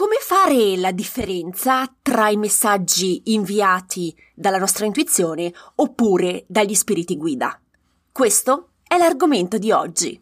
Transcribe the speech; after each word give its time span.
Come 0.00 0.16
fare 0.18 0.78
la 0.78 0.92
differenza 0.92 1.86
tra 2.00 2.30
i 2.30 2.38
messaggi 2.38 3.20
inviati 3.34 4.16
dalla 4.34 4.56
nostra 4.56 4.86
intuizione 4.86 5.52
oppure 5.74 6.44
dagli 6.46 6.74
spiriti 6.74 7.18
guida? 7.18 7.60
Questo 8.10 8.70
è 8.82 8.96
l'argomento 8.96 9.58
di 9.58 9.70
oggi. 9.70 10.18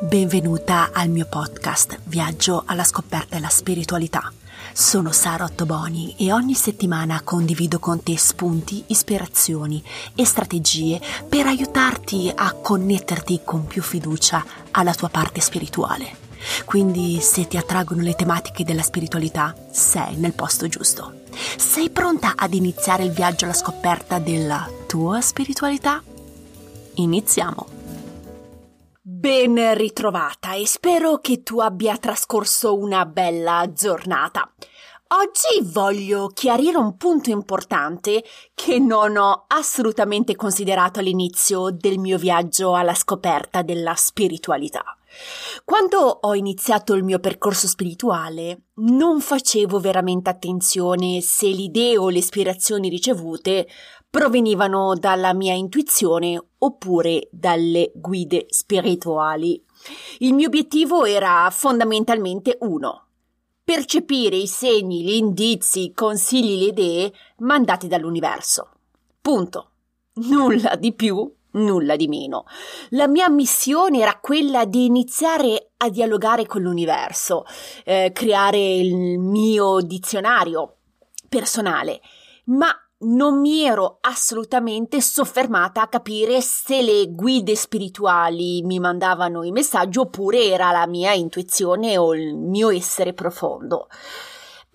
Benvenuta 0.00 0.92
al 0.94 1.10
mio 1.10 1.26
podcast 1.28 2.00
Viaggio 2.04 2.62
alla 2.64 2.84
scoperta 2.84 3.34
della 3.34 3.50
spiritualità. 3.50 4.32
Sono 4.72 5.12
Sara 5.12 5.44
Ottoboni 5.44 6.16
e 6.18 6.32
ogni 6.32 6.54
settimana 6.54 7.20
condivido 7.22 7.78
con 7.78 8.02
te 8.02 8.16
spunti, 8.16 8.82
ispirazioni 8.86 9.84
e 10.14 10.24
strategie 10.24 10.98
per 11.28 11.44
aiutarti 11.44 12.32
a 12.34 12.50
connetterti 12.54 13.42
con 13.44 13.66
più 13.66 13.82
fiducia 13.82 14.42
alla 14.70 14.94
tua 14.94 15.10
parte 15.10 15.42
spirituale. 15.42 16.24
Quindi 16.64 17.20
se 17.20 17.46
ti 17.46 17.56
attraggono 17.56 18.02
le 18.02 18.14
tematiche 18.14 18.64
della 18.64 18.82
spiritualità, 18.82 19.54
sei 19.70 20.16
nel 20.16 20.34
posto 20.34 20.68
giusto. 20.68 21.24
Sei 21.56 21.90
pronta 21.90 22.32
ad 22.36 22.54
iniziare 22.54 23.04
il 23.04 23.12
viaggio 23.12 23.44
alla 23.44 23.54
scoperta 23.54 24.18
della 24.18 24.68
tua 24.86 25.20
spiritualità? 25.20 26.02
Iniziamo! 26.94 27.66
Ben 29.02 29.74
ritrovata 29.74 30.54
e 30.54 30.66
spero 30.66 31.18
che 31.18 31.42
tu 31.42 31.60
abbia 31.60 31.96
trascorso 31.96 32.76
una 32.76 33.06
bella 33.06 33.70
giornata. 33.72 34.50
Oggi 35.08 35.64
voglio 35.70 36.26
chiarire 36.26 36.76
un 36.78 36.96
punto 36.96 37.30
importante 37.30 38.24
che 38.54 38.80
non 38.80 39.16
ho 39.16 39.44
assolutamente 39.46 40.34
considerato 40.34 40.98
all'inizio 40.98 41.70
del 41.70 41.98
mio 41.98 42.18
viaggio 42.18 42.74
alla 42.74 42.94
scoperta 42.94 43.62
della 43.62 43.94
spiritualità. 43.94 44.96
Quando 45.64 45.98
ho 45.98 46.34
iniziato 46.34 46.94
il 46.94 47.02
mio 47.02 47.18
percorso 47.18 47.66
spirituale, 47.66 48.66
non 48.76 49.20
facevo 49.20 49.80
veramente 49.80 50.30
attenzione 50.30 51.20
se 51.20 51.48
le 51.48 51.62
idee 51.62 51.96
o 51.96 52.08
le 52.08 52.18
ispirazioni 52.18 52.88
ricevute 52.88 53.68
provenivano 54.08 54.94
dalla 54.94 55.34
mia 55.34 55.54
intuizione 55.54 56.42
oppure 56.58 57.28
dalle 57.30 57.92
guide 57.94 58.46
spirituali. 58.48 59.62
Il 60.18 60.34
mio 60.34 60.46
obiettivo 60.46 61.04
era 61.04 61.48
fondamentalmente 61.50 62.56
uno. 62.60 63.06
Percepire 63.62 64.36
i 64.36 64.46
segni, 64.46 65.02
gli 65.02 65.14
indizi, 65.14 65.84
i 65.84 65.92
consigli, 65.92 66.58
le 66.58 66.66
idee 66.66 67.12
mandati 67.38 67.88
dall'universo. 67.88 68.70
Punto. 69.20 69.70
Nulla 70.14 70.76
di 70.76 70.94
più 70.94 71.30
nulla 71.56 71.96
di 71.96 72.08
meno. 72.08 72.44
La 72.90 73.06
mia 73.06 73.28
missione 73.28 74.00
era 74.00 74.18
quella 74.20 74.64
di 74.64 74.86
iniziare 74.86 75.72
a 75.78 75.88
dialogare 75.88 76.46
con 76.46 76.62
l'universo, 76.62 77.44
eh, 77.84 78.10
creare 78.14 78.58
il 78.58 79.18
mio 79.18 79.80
dizionario 79.80 80.76
personale, 81.28 82.00
ma 82.46 82.68
non 82.98 83.40
mi 83.40 83.62
ero 83.62 83.98
assolutamente 84.00 85.02
soffermata 85.02 85.82
a 85.82 85.88
capire 85.88 86.40
se 86.40 86.80
le 86.80 87.10
guide 87.10 87.54
spirituali 87.54 88.62
mi 88.62 88.78
mandavano 88.78 89.42
i 89.42 89.52
messaggi 89.52 89.98
oppure 89.98 90.44
era 90.44 90.70
la 90.70 90.86
mia 90.86 91.12
intuizione 91.12 91.98
o 91.98 92.14
il 92.14 92.34
mio 92.34 92.70
essere 92.70 93.12
profondo. 93.12 93.88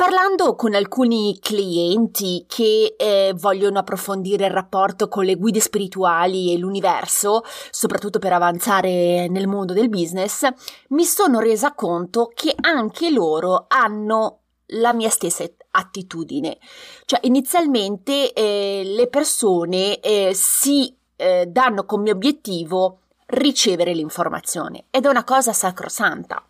Parlando 0.02 0.56
con 0.56 0.74
alcuni 0.74 1.38
clienti 1.40 2.46
che 2.48 2.96
eh, 2.98 3.36
vogliono 3.38 3.78
approfondire 3.78 4.48
il 4.48 4.52
rapporto 4.52 5.08
con 5.08 5.26
le 5.26 5.36
guide 5.36 5.60
spirituali 5.60 6.52
e 6.52 6.58
l'universo, 6.58 7.44
soprattutto 7.70 8.18
per 8.18 8.34
avanzare 8.34 9.28
nel 9.28 9.46
mondo 9.46 9.74
del 9.74 9.90
business, 9.90 10.48
mi 10.88 11.04
sono 11.04 11.40
resa 11.40 11.76
conto 11.76 12.32
che 12.34 12.56
anche 12.62 13.12
loro 13.12 13.66
hanno 13.68 14.40
la 14.70 14.92
mia 14.92 15.12
stessa 15.12 15.46
attitudine. 15.70 16.58
Cioè, 17.06 17.20
inizialmente 17.26 18.34
eh, 18.34 18.82
le 18.84 19.08
persone 19.08 20.00
eh, 20.00 20.32
si 20.34 20.98
eh, 21.16 21.46
danno 21.46 21.86
come 21.86 22.10
obiettivo 22.10 23.02
ricevere 23.28 23.94
l'informazione 23.94 24.86
ed 24.90 25.06
è 25.06 25.10
una 25.10 25.24
cosa 25.24 25.54
sacrosanta. 25.54 26.44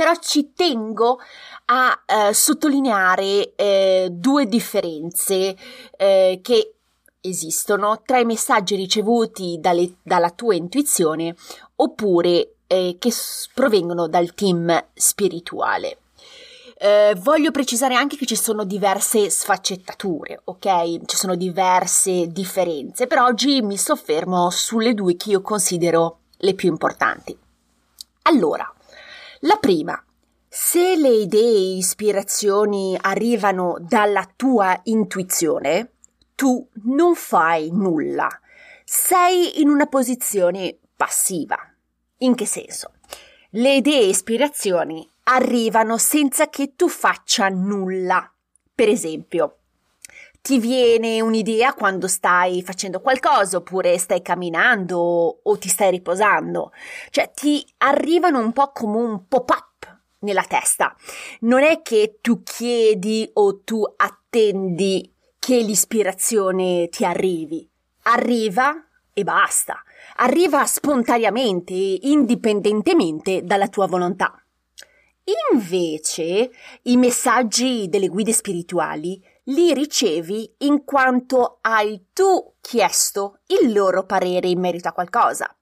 Però 0.00 0.14
ci 0.14 0.54
tengo 0.54 1.18
a 1.66 2.04
eh, 2.06 2.32
sottolineare 2.32 3.54
eh, 3.54 4.08
due 4.10 4.46
differenze 4.46 5.54
eh, 5.94 6.40
che 6.42 6.74
esistono 7.20 8.00
tra 8.06 8.18
i 8.18 8.24
messaggi 8.24 8.76
ricevuti 8.76 9.58
dalle, 9.60 9.96
dalla 10.02 10.30
tua 10.30 10.54
intuizione 10.54 11.36
oppure 11.74 12.54
eh, 12.66 12.96
che 12.98 13.12
provengono 13.52 14.08
dal 14.08 14.32
team 14.32 14.86
spirituale. 14.94 15.98
Eh, 16.78 17.14
voglio 17.18 17.50
precisare 17.50 17.94
anche 17.94 18.16
che 18.16 18.24
ci 18.24 18.36
sono 18.36 18.64
diverse 18.64 19.28
sfaccettature, 19.28 20.40
ok? 20.44 21.04
Ci 21.04 21.16
sono 21.16 21.34
diverse 21.34 22.28
differenze, 22.28 23.06
però 23.06 23.26
oggi 23.26 23.60
mi 23.60 23.76
soffermo 23.76 24.48
sulle 24.48 24.94
due 24.94 25.14
che 25.16 25.28
io 25.28 25.42
considero 25.42 26.20
le 26.38 26.54
più 26.54 26.70
importanti. 26.70 27.36
Allora, 28.22 28.72
la 29.40 29.56
prima, 29.56 30.02
se 30.46 30.96
le 30.96 31.08
idee 31.08 31.40
e 31.40 31.76
ispirazioni 31.76 32.94
arrivano 33.00 33.78
dalla 33.80 34.28
tua 34.36 34.78
intuizione, 34.84 35.92
tu 36.34 36.68
non 36.84 37.14
fai 37.14 37.70
nulla. 37.70 38.28
Sei 38.84 39.62
in 39.62 39.70
una 39.70 39.86
posizione 39.86 40.76
passiva. 40.94 41.56
In 42.18 42.34
che 42.34 42.44
senso? 42.44 42.92
Le 43.52 43.76
idee 43.76 44.00
e 44.00 44.08
ispirazioni 44.08 45.08
arrivano 45.22 45.96
senza 45.96 46.50
che 46.50 46.74
tu 46.76 46.88
faccia 46.88 47.48
nulla. 47.48 48.30
Per 48.74 48.88
esempio, 48.88 49.59
ti 50.42 50.58
viene 50.58 51.20
un'idea 51.20 51.74
quando 51.74 52.08
stai 52.08 52.62
facendo 52.62 53.00
qualcosa 53.00 53.58
oppure 53.58 53.98
stai 53.98 54.22
camminando 54.22 54.98
o 55.42 55.58
ti 55.58 55.68
stai 55.68 55.90
riposando. 55.90 56.72
Cioè 57.10 57.30
ti 57.34 57.64
arrivano 57.78 58.38
un 58.38 58.52
po' 58.52 58.70
come 58.72 58.96
un 58.98 59.26
pop-up 59.28 59.98
nella 60.20 60.44
testa. 60.44 60.94
Non 61.40 61.62
è 61.62 61.82
che 61.82 62.18
tu 62.20 62.42
chiedi 62.42 63.28
o 63.34 63.60
tu 63.60 63.82
attendi 63.96 65.12
che 65.38 65.56
l'ispirazione 65.60 66.88
ti 66.88 67.04
arrivi. 67.04 67.68
Arriva 68.04 68.84
e 69.12 69.24
basta. 69.24 69.82
Arriva 70.16 70.64
spontaneamente, 70.64 71.74
indipendentemente 71.74 73.42
dalla 73.42 73.68
tua 73.68 73.86
volontà. 73.86 74.42
Invece, 75.52 76.50
i 76.82 76.96
messaggi 76.96 77.88
delle 77.88 78.08
guide 78.08 78.32
spirituali 78.32 79.22
li 79.44 79.72
ricevi 79.74 80.54
in 80.58 80.84
quanto 80.84 81.58
hai 81.62 82.08
tu 82.12 82.54
chiesto 82.60 83.40
il 83.46 83.72
loro 83.72 84.04
parere 84.04 84.48
in 84.48 84.60
merito 84.60 84.88
a 84.88 84.92
qualcosa. 84.92 85.54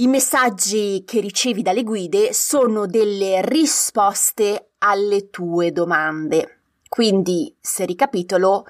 I 0.00 0.06
messaggi 0.06 1.02
che 1.04 1.20
ricevi 1.20 1.62
dalle 1.62 1.82
guide 1.82 2.32
sono 2.32 2.86
delle 2.86 3.42
risposte 3.42 4.70
alle 4.78 5.28
tue 5.28 5.72
domande. 5.72 6.60
Quindi, 6.88 7.54
se 7.60 7.84
ricapitolo, 7.84 8.64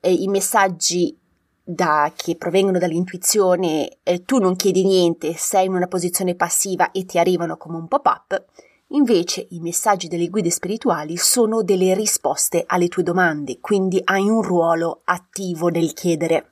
eh, 0.00 0.12
i 0.12 0.26
messaggi 0.28 1.18
da, 1.62 2.12
che 2.16 2.36
provengono 2.36 2.78
dall'intuizione, 2.78 3.98
eh, 4.02 4.24
tu 4.24 4.38
non 4.38 4.56
chiedi 4.56 4.84
niente, 4.84 5.34
sei 5.36 5.66
in 5.66 5.74
una 5.74 5.86
posizione 5.86 6.34
passiva 6.34 6.90
e 6.90 7.04
ti 7.04 7.18
arrivano 7.18 7.56
come 7.58 7.76
un 7.76 7.86
pop-up, 7.86 8.44
Invece 8.92 9.46
i 9.50 9.60
messaggi 9.60 10.08
delle 10.08 10.28
guide 10.28 10.50
spirituali 10.50 11.16
sono 11.16 11.62
delle 11.62 11.94
risposte 11.94 12.64
alle 12.66 12.88
tue 12.88 13.04
domande, 13.04 13.60
quindi 13.60 14.00
hai 14.02 14.28
un 14.28 14.42
ruolo 14.42 15.02
attivo 15.04 15.68
nel 15.68 15.92
chiedere. 15.92 16.50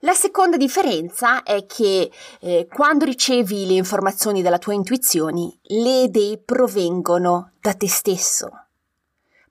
La 0.00 0.12
seconda 0.12 0.56
differenza 0.56 1.42
è 1.42 1.66
che 1.66 2.08
eh, 2.38 2.68
quando 2.72 3.04
ricevi 3.04 3.66
le 3.66 3.72
informazioni 3.72 4.42
dalla 4.42 4.58
tua 4.58 4.74
intuizione, 4.74 5.58
le 5.62 6.02
idee 6.02 6.38
provengono 6.38 7.50
da 7.60 7.74
te 7.74 7.88
stesso, 7.88 8.48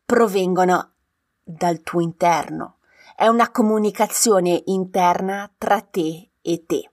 provengono 0.05 0.91
dal 1.43 1.81
tuo 1.81 1.99
interno. 1.99 2.77
È 3.13 3.27
una 3.27 3.51
comunicazione 3.51 4.61
interna 4.67 5.51
tra 5.57 5.81
te 5.81 6.29
e 6.41 6.63
te. 6.65 6.91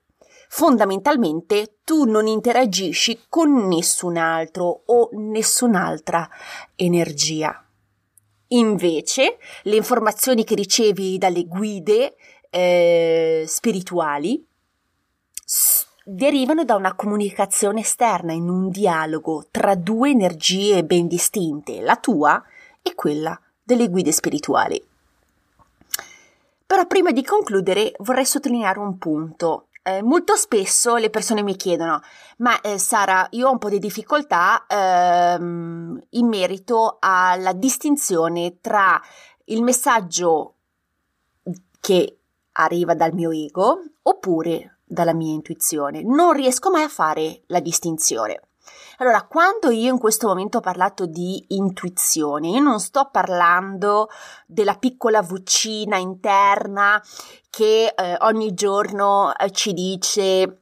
Fondamentalmente 0.55 1.79
tu 1.83 2.03
non 2.03 2.27
interagisci 2.27 3.21
con 3.27 3.67
nessun 3.67 4.17
altro 4.17 4.83
o 4.85 5.09
nessun'altra 5.13 6.29
energia. 6.75 7.65
Invece, 8.49 9.39
le 9.63 9.75
informazioni 9.75 10.43
che 10.43 10.53
ricevi 10.53 11.17
dalle 11.17 11.45
guide 11.45 12.13
eh, 12.51 13.45
spirituali 13.47 14.45
s- 15.43 15.87
derivano 16.03 16.63
da 16.63 16.75
una 16.75 16.93
comunicazione 16.93 17.79
esterna, 17.79 18.31
in 18.31 18.47
un 18.47 18.69
dialogo 18.69 19.47
tra 19.49 19.73
due 19.73 20.11
energie 20.11 20.83
ben 20.83 21.07
distinte, 21.07 21.81
la 21.81 21.95
tua 21.95 22.39
e 22.83 22.93
quella 22.93 23.41
delle 23.63 23.89
guide 23.89 24.11
spirituali. 24.11 24.79
Però 26.67 26.85
prima 26.85 27.09
di 27.09 27.23
concludere 27.23 27.93
vorrei 27.97 28.25
sottolineare 28.25 28.77
un 28.77 28.99
punto 28.99 29.69
eh, 29.83 30.01
molto 30.01 30.35
spesso 30.35 30.95
le 30.95 31.09
persone 31.09 31.43
mi 31.43 31.55
chiedono: 31.55 32.01
Ma 32.37 32.59
eh, 32.61 32.77
Sara, 32.77 33.27
io 33.31 33.47
ho 33.47 33.51
un 33.51 33.57
po' 33.57 33.69
di 33.69 33.79
difficoltà 33.79 34.65
ehm, 34.67 36.01
in 36.11 36.27
merito 36.27 36.97
alla 36.99 37.53
distinzione 37.53 38.59
tra 38.61 39.01
il 39.45 39.61
messaggio 39.61 40.55
che 41.79 42.17
arriva 42.53 42.95
dal 42.95 43.13
mio 43.13 43.31
ego 43.31 43.81
oppure 44.03 44.79
dalla 44.85 45.13
mia 45.13 45.33
intuizione. 45.33 46.01
Non 46.01 46.31
riesco 46.31 46.71
mai 46.71 46.83
a 46.83 46.89
fare 46.89 47.41
la 47.47 47.59
distinzione. 47.59 48.39
Allora, 48.97 49.23
quando 49.23 49.71
io 49.71 49.91
in 49.91 49.97
questo 49.97 50.27
momento 50.27 50.59
ho 50.59 50.61
parlato 50.61 51.05
di 51.07 51.43
intuizione, 51.49 52.49
io 52.49 52.61
non 52.61 52.79
sto 52.79 53.09
parlando 53.11 54.09
della 54.45 54.75
piccola 54.75 55.21
vocina 55.21 55.97
interna 55.97 57.01
che 57.49 57.93
eh, 57.95 58.17
ogni 58.21 58.53
giorno 58.53 59.35
eh, 59.35 59.51
ci 59.51 59.73
dice 59.73 60.59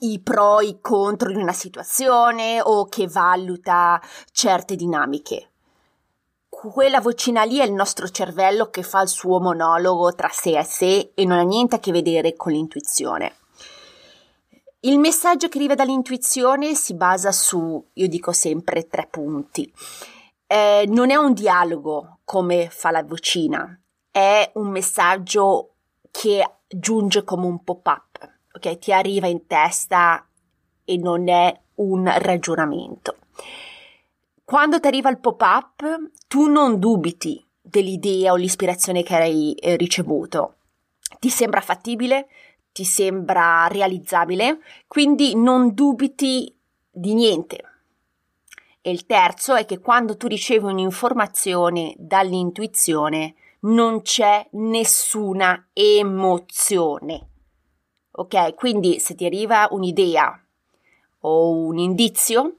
i 0.00 0.20
pro 0.20 0.60
e 0.60 0.66
i 0.66 0.80
contro 0.80 1.30
di 1.30 1.36
una 1.36 1.52
situazione 1.52 2.60
o 2.62 2.86
che 2.86 3.06
valuta 3.08 4.00
certe 4.32 4.74
dinamiche. 4.74 5.50
Quella 6.48 7.00
vocina 7.02 7.44
lì 7.44 7.58
è 7.58 7.64
il 7.64 7.72
nostro 7.72 8.08
cervello 8.08 8.70
che 8.70 8.82
fa 8.82 9.02
il 9.02 9.08
suo 9.08 9.38
monologo 9.38 10.14
tra 10.14 10.30
sé 10.32 10.58
e 10.58 10.64
sé 10.64 11.12
e 11.14 11.24
non 11.26 11.38
ha 11.38 11.42
niente 11.42 11.76
a 11.76 11.78
che 11.78 11.92
vedere 11.92 12.34
con 12.34 12.52
l'intuizione. 12.52 13.34
Il 14.86 15.00
messaggio 15.00 15.48
che 15.48 15.58
arriva 15.58 15.74
dall'intuizione 15.74 16.76
si 16.76 16.94
basa 16.94 17.32
su, 17.32 17.84
io 17.92 18.06
dico 18.06 18.30
sempre, 18.30 18.86
tre 18.86 19.08
punti. 19.10 19.68
Eh, 20.46 20.84
non 20.86 21.10
è 21.10 21.16
un 21.16 21.32
dialogo 21.32 22.20
come 22.22 22.68
fa 22.70 22.92
la 22.92 23.02
vocina, 23.02 23.76
è 24.12 24.48
un 24.54 24.68
messaggio 24.68 25.74
che 26.12 26.48
giunge 26.68 27.24
come 27.24 27.46
un 27.46 27.64
pop-up, 27.64 28.32
ok? 28.52 28.78
Ti 28.78 28.92
arriva 28.92 29.26
in 29.26 29.48
testa 29.48 30.24
e 30.84 30.96
non 30.98 31.28
è 31.28 31.60
un 31.76 32.08
ragionamento. 32.18 33.16
Quando 34.44 34.78
ti 34.78 34.86
arriva 34.86 35.10
il 35.10 35.18
pop-up, 35.18 35.82
tu 36.28 36.46
non 36.48 36.78
dubiti 36.78 37.44
dell'idea 37.60 38.30
o 38.30 38.36
l'ispirazione 38.36 39.02
che 39.02 39.16
hai 39.16 39.52
eh, 39.54 39.74
ricevuto. 39.74 40.58
Ti 41.18 41.28
sembra 41.28 41.60
fattibile? 41.60 42.28
Ti 42.76 42.84
sembra 42.84 43.66
realizzabile, 43.68 44.60
quindi 44.86 45.34
non 45.34 45.72
dubiti 45.72 46.54
di 46.90 47.14
niente. 47.14 47.64
E 48.82 48.90
il 48.90 49.06
terzo 49.06 49.54
è 49.54 49.64
che 49.64 49.78
quando 49.78 50.18
tu 50.18 50.26
ricevi 50.26 50.66
un'informazione 50.66 51.94
dall'intuizione 51.96 53.34
non 53.60 54.02
c'è 54.02 54.46
nessuna 54.52 55.68
emozione. 55.72 57.28
Ok? 58.10 58.54
Quindi 58.54 59.00
se 59.00 59.14
ti 59.14 59.24
arriva 59.24 59.68
un'idea 59.70 60.38
o 61.20 61.56
un 61.56 61.78
indizio, 61.78 62.56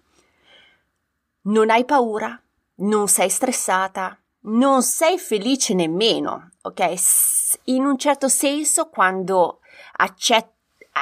non 1.42 1.70
hai 1.70 1.86
paura, 1.86 2.42
non 2.78 3.08
sei 3.08 3.30
stressata, 3.30 4.20
non 4.46 4.82
sei 4.82 5.20
felice 5.20 5.76
nemmeno, 5.76 6.54
ok? 6.64 6.94
In 7.66 7.86
un 7.86 7.98
certo 7.98 8.28
senso, 8.28 8.90
quando 8.90 9.60
accetti 9.98 10.56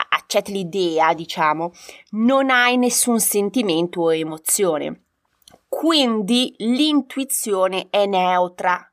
accetti 0.10 0.52
l'idea, 0.52 1.13
diciamo, 1.13 1.72
non 2.12 2.50
hai 2.50 2.78
nessun 2.78 3.19
sentimento 3.19 4.02
o 4.02 4.13
emozione. 4.13 5.04
Quindi 5.68 6.54
l'intuizione 6.57 7.88
è 7.90 8.06
neutra. 8.06 8.90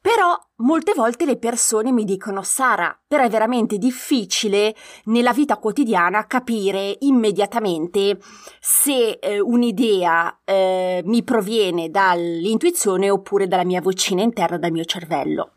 Però 0.00 0.38
molte 0.56 0.94
volte 0.94 1.24
le 1.24 1.36
persone 1.36 1.90
mi 1.90 2.04
dicono 2.04 2.42
Sara, 2.42 2.96
però 3.06 3.24
è 3.24 3.28
veramente 3.28 3.78
difficile 3.78 4.74
nella 5.04 5.32
vita 5.32 5.58
quotidiana 5.58 6.26
capire 6.26 6.96
immediatamente 7.00 8.18
se 8.60 9.18
eh, 9.20 9.40
un'idea 9.40 10.40
eh, 10.44 11.02
mi 11.04 11.22
proviene 11.24 11.90
dall'intuizione 11.90 13.10
oppure 13.10 13.48
dalla 13.48 13.64
mia 13.64 13.82
vocina 13.82 14.22
interna, 14.22 14.56
dal 14.56 14.72
mio 14.72 14.84
cervello. 14.84 15.52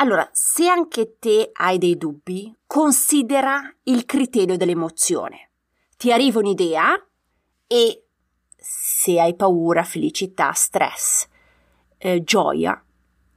Allora, 0.00 0.26
se 0.32 0.66
anche 0.66 1.18
te 1.18 1.50
hai 1.52 1.76
dei 1.76 1.98
dubbi, 1.98 2.56
considera 2.66 3.60
il 3.84 4.06
criterio 4.06 4.56
dell'emozione. 4.56 5.50
Ti 5.98 6.10
arriva 6.10 6.38
un'idea 6.38 6.94
e 7.66 8.06
se 8.56 9.20
hai 9.20 9.36
paura, 9.36 9.84
felicità, 9.84 10.52
stress, 10.52 11.28
eh, 11.98 12.22
gioia, 12.22 12.82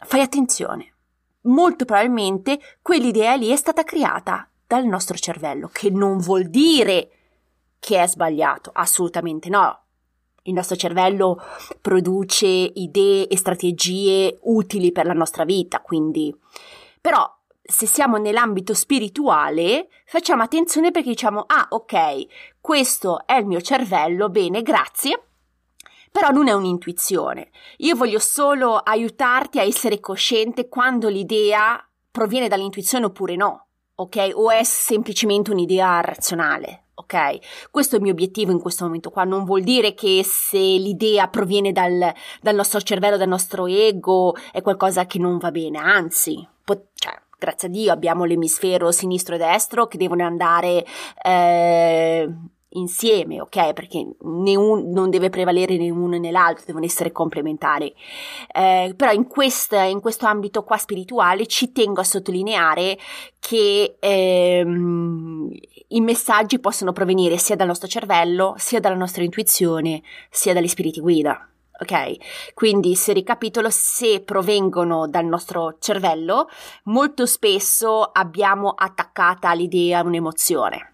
fai 0.06 0.21
attenzione. 0.21 0.95
Molto 1.42 1.83
probabilmente 1.83 2.60
quell'idea 2.81 3.36
lì 3.36 3.50
è 3.50 3.57
stata 3.57 3.83
creata 3.83 4.50
dal 4.65 4.86
nostro 4.86 5.18
cervello, 5.18 5.68
che 5.68 5.89
non 5.89 6.18
vuol 6.19 6.50
dire 6.50 7.12
che 7.77 8.01
è 8.01 8.07
sbagliato, 8.07 8.71
assolutamente 8.74 9.50
no. 9.50 9.83
Il 10.44 10.54
nostro 10.54 10.75
cervello 10.75 11.42
produce 11.80 12.45
idee 12.48 13.28
e 13.28 13.38
strategie 13.38 14.38
utili 14.44 14.92
per 14.92 15.06
la 15.06 15.13
nostra 15.13 15.45
vita, 15.45 15.80
quindi 15.80 16.36
però 17.00 17.30
se 17.66 17.86
siamo 17.86 18.18
nell'ambito 18.18 18.74
spirituale, 18.74 19.88
facciamo 20.06 20.44
attenzione 20.44 20.92
perché 20.92 21.10
diciamo, 21.10 21.44
ah, 21.48 21.68
ok, 21.69 22.25
questo 22.60 23.25
è 23.25 23.36
il 23.36 23.45
mio 23.45 23.62
cervello, 23.62 24.30
bene, 24.30 24.62
grazie. 24.62 25.22
Però 26.12 26.30
non 26.30 26.48
è 26.48 26.51
un'intuizione. 26.51 27.50
Io 27.78 27.96
voglio 27.96 28.19
solo 28.19 28.75
aiutarti 28.78 29.60
a 29.60 29.63
essere 29.63 30.00
cosciente 30.00 30.68
quando 30.68 31.07
l'idea 31.07 31.86
proviene 32.12 32.48
dall'intuizione 32.48 33.06
oppure 33.06 33.36
no, 33.36 33.66
ok? 33.96 34.31
O 34.34 34.51
è 34.51 34.63
semplicemente 34.63 35.51
un'idea 35.51 36.01
razionale 36.01 36.83
ok? 36.95 37.69
Questo 37.72 37.95
è 37.95 37.98
il 37.98 38.04
mio 38.04 38.13
obiettivo 38.13 38.51
in 38.51 38.60
questo 38.60 38.86
momento 38.86 39.10
qua, 39.10 39.24
non 39.24 39.44
vuol 39.44 39.62
dire 39.62 39.94
che 39.94 40.22
se 40.24 40.57
l'idea 40.57 41.28
proviene 41.28 41.72
dal, 41.72 42.13
dal 42.42 42.56
nostro 42.56 42.81
cervello, 42.81 43.18
dal 43.18 43.28
nostro 43.28 43.68
ego, 43.68 44.36
è 44.51 44.62
qualcosa 44.62 45.06
che 45.06 45.19
non 45.19 45.38
va 45.38 45.51
bene, 45.51 45.80
anzi, 45.80 46.48
po- 46.63 46.88
cioè, 46.95 47.19
grazie 47.38 47.68
a 47.68 47.72
Dio 47.72 47.92
abbiamo 47.92 48.24
l'emisfero 48.24 48.92
sinistro 48.92 49.36
e 49.36 49.38
destro 49.38 49.88
che 49.88 49.98
devono 49.98 50.24
andare 50.25 50.86
eh, 51.22 52.30
insieme, 52.74 53.42
ok? 53.42 53.74
Perché 53.74 54.06
un, 54.20 54.92
non 54.92 55.10
deve 55.10 55.30
prevalere 55.30 55.78
né 55.78 55.90
uno 55.90 56.18
né 56.18 56.31
l'altro, 56.31 56.64
devono 56.66 56.86
essere 56.86 57.12
complementari. 57.12 57.94
Eh, 58.54 58.94
però 58.96 59.12
in, 59.12 59.28
questa, 59.28 59.84
in, 59.84 60.00
questo 60.00 60.25
ambito 60.25 60.64
qua 60.64 60.78
spirituale 60.78 61.46
ci 61.48 61.72
tengo 61.72 62.02
a 62.02 62.06
sottolineare 62.06 62.98
che 63.40 63.96
ehm, 64.00 65.50
i 65.90 66.02
messaggi 66.02 66.60
possono 66.60 66.94
provenire 66.94 67.38
sia 67.38 67.56
dal 67.56 67.68
nostro 67.68 67.88
cervello, 67.88 68.56
sia 68.58 68.80
dalla 68.80 68.96
nostra 68.96 69.24
intuizione, 69.24 70.02
sia 70.30 70.54
dagli 70.54 70.68
spiriti 70.68 71.00
guida. 71.00 71.48
Ok, 71.75 72.54
quindi 72.54 72.96
se 72.96 73.14
ricapitolo, 73.14 73.70
se 73.72 74.22
provengono 74.22 75.08
dal 75.08 75.25
nostro 75.25 75.77
cervello, 75.80 76.48
molto 76.84 77.25
spesso 77.25 78.03
abbiamo 78.03 78.70
attaccata 78.70 79.50
all'idea 79.50 80.03
un'emozione 80.03 80.93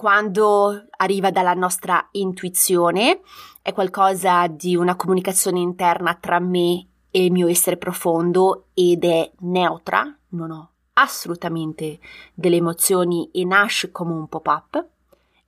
quando 0.00 0.86
arriva 0.96 1.30
dalla 1.30 1.52
nostra 1.52 2.08
intuizione, 2.12 3.20
è 3.60 3.74
qualcosa 3.74 4.46
di 4.46 4.74
una 4.74 4.96
comunicazione 4.96 5.58
interna 5.60 6.14
tra 6.14 6.38
me 6.38 6.86
e 7.10 7.26
il 7.26 7.30
mio 7.30 7.48
essere 7.48 7.76
profondo 7.76 8.68
ed 8.72 9.04
è 9.04 9.30
neutra, 9.40 10.10
non 10.28 10.52
ho 10.52 10.70
assolutamente 10.94 11.98
delle 12.32 12.56
emozioni 12.56 13.28
e 13.30 13.44
nasce 13.44 13.90
come 13.90 14.14
un 14.14 14.26
pop-up. 14.26 14.82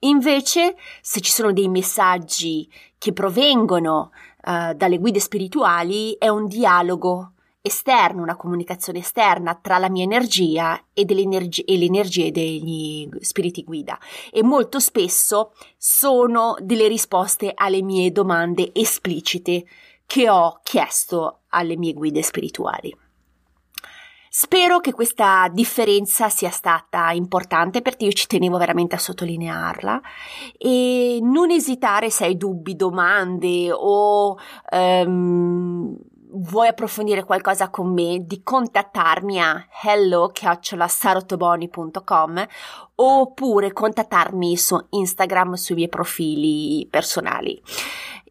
Invece, 0.01 0.75
se 1.01 1.19
ci 1.19 1.31
sono 1.31 1.51
dei 1.51 1.67
messaggi 1.67 2.71
che 2.99 3.11
provengono 3.11 4.11
uh, 4.45 4.75
dalle 4.75 4.99
guide 4.99 5.19
spirituali, 5.19 6.15
è 6.19 6.27
un 6.27 6.45
dialogo 6.45 7.32
esterno, 7.65 8.21
una 8.21 8.35
comunicazione 8.35 8.99
esterna 8.99 9.55
tra 9.55 9.77
la 9.77 9.89
mia 9.89 10.03
energia 10.03 10.77
e, 10.93 11.05
e 11.07 11.77
le 11.77 11.85
energie 11.85 12.29
degli 12.29 13.09
spiriti 13.21 13.63
guida 13.63 13.97
e 14.31 14.43
molto 14.43 14.81
spesso 14.81 15.53
sono 15.77 16.57
delle 16.59 16.89
risposte 16.89 17.53
alle 17.55 17.81
mie 17.81 18.11
domande 18.11 18.69
esplicite 18.73 19.63
che 20.05 20.29
ho 20.29 20.59
chiesto 20.61 21.43
alle 21.49 21.77
mie 21.77 21.93
guide 21.93 22.21
spirituali. 22.21 22.93
Spero 24.35 24.79
che 24.79 24.91
questa 24.91 25.47
differenza 25.49 26.27
sia 26.27 26.49
stata 26.49 27.11
importante 27.11 27.81
perché 27.81 28.05
io 28.05 28.11
ci 28.11 28.25
tenevo 28.25 28.57
veramente 28.57 28.95
a 28.95 28.97
sottolinearla 28.97 30.01
e 30.57 31.19
non 31.21 31.51
esitare 31.51 32.09
se 32.09 32.25
hai 32.25 32.35
dubbi, 32.35 32.75
domande 32.75 33.71
o 33.71 34.35
um, 34.71 35.95
vuoi 36.33 36.67
approfondire 36.67 37.23
qualcosa 37.23 37.69
con 37.69 37.93
me, 37.93 38.25
di 38.25 38.43
contattarmi 38.43 39.39
a 39.39 39.65
hello-sarotoboni.com 39.83 42.45
oppure 42.95 43.73
contattarmi 43.73 44.57
su 44.57 44.77
Instagram 44.89 45.53
sui 45.53 45.75
miei 45.75 45.89
profili 45.89 46.87
personali. 46.89 47.61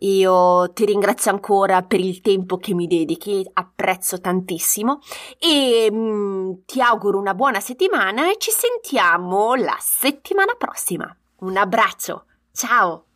Io 0.03 0.73
ti 0.73 0.85
ringrazio 0.85 1.31
ancora 1.31 1.83
per 1.83 2.01
il 2.01 2.21
tempo 2.21 2.57
che 2.57 2.75
mi 2.75 2.89
dedichi, 2.89 3.49
apprezzo 3.53 4.21
tantissimo 4.21 4.99
e 5.39 5.89
mh, 5.91 5.97
mm, 5.97 6.53
ti 6.67 6.81
auguro 6.81 7.19
una 7.19 7.35
buona 7.35 7.61
settimana 7.61 8.31
e 8.31 8.37
ci 8.39 8.51
sentiamo 8.51 9.55
la 9.55 9.77
settimana 9.79 10.55
prossima. 10.59 11.17
Un 11.41 11.57
abbraccio, 11.57 12.25
ciao! 12.53 13.12